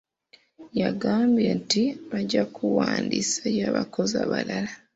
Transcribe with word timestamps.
Yagambye 0.81 1.49
nti 1.61 1.83
bajja 2.09 2.43
kuwandiisaayo 2.53 3.63
abakozi 3.71 4.15
abalala. 4.23 4.71